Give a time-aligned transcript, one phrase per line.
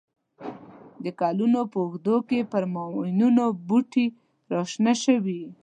[1.03, 4.05] د کلونو په اوږدو کې پر ماینونو بوټي
[4.53, 5.41] را شنه شوي.